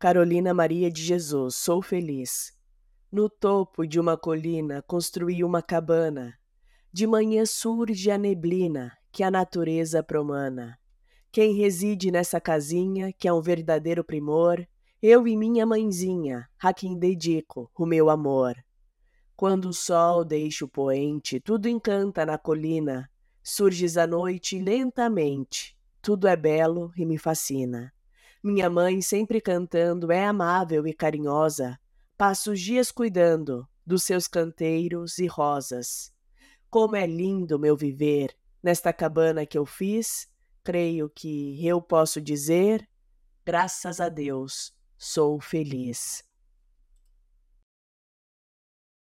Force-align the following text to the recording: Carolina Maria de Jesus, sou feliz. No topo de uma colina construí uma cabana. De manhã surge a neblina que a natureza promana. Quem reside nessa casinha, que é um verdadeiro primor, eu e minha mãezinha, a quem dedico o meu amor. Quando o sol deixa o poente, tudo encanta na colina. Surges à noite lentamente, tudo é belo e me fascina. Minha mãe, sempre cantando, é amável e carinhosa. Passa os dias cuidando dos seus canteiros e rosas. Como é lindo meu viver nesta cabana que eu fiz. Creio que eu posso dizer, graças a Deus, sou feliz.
Carolina 0.00 0.54
Maria 0.54 0.90
de 0.90 1.02
Jesus, 1.02 1.56
sou 1.56 1.82
feliz. 1.82 2.54
No 3.12 3.28
topo 3.28 3.86
de 3.86 4.00
uma 4.00 4.16
colina 4.16 4.80
construí 4.80 5.44
uma 5.44 5.60
cabana. 5.60 6.38
De 6.90 7.06
manhã 7.06 7.44
surge 7.44 8.10
a 8.10 8.16
neblina 8.16 8.96
que 9.12 9.22
a 9.22 9.30
natureza 9.30 10.02
promana. 10.02 10.78
Quem 11.30 11.54
reside 11.54 12.10
nessa 12.10 12.40
casinha, 12.40 13.12
que 13.12 13.28
é 13.28 13.32
um 13.32 13.42
verdadeiro 13.42 14.02
primor, 14.02 14.66
eu 15.02 15.28
e 15.28 15.36
minha 15.36 15.66
mãezinha, 15.66 16.48
a 16.58 16.72
quem 16.72 16.98
dedico 16.98 17.70
o 17.78 17.84
meu 17.84 18.08
amor. 18.08 18.54
Quando 19.36 19.68
o 19.68 19.74
sol 19.74 20.24
deixa 20.24 20.64
o 20.64 20.68
poente, 20.68 21.38
tudo 21.38 21.68
encanta 21.68 22.24
na 22.24 22.38
colina. 22.38 23.06
Surges 23.42 23.98
à 23.98 24.06
noite 24.06 24.58
lentamente, 24.58 25.76
tudo 26.00 26.26
é 26.26 26.36
belo 26.36 26.90
e 26.96 27.04
me 27.04 27.18
fascina. 27.18 27.92
Minha 28.42 28.70
mãe, 28.70 29.02
sempre 29.02 29.38
cantando, 29.38 30.10
é 30.10 30.24
amável 30.24 30.86
e 30.86 30.94
carinhosa. 30.94 31.78
Passa 32.16 32.50
os 32.50 32.60
dias 32.60 32.90
cuidando 32.90 33.68
dos 33.84 34.02
seus 34.02 34.26
canteiros 34.26 35.18
e 35.18 35.26
rosas. 35.26 36.10
Como 36.70 36.96
é 36.96 37.06
lindo 37.06 37.58
meu 37.58 37.76
viver 37.76 38.34
nesta 38.62 38.92
cabana 38.92 39.44
que 39.44 39.58
eu 39.58 39.66
fiz. 39.66 40.26
Creio 40.62 41.10
que 41.10 41.66
eu 41.66 41.82
posso 41.82 42.20
dizer, 42.20 42.88
graças 43.44 44.00
a 44.00 44.08
Deus, 44.08 44.74
sou 44.96 45.40
feliz. 45.40 46.24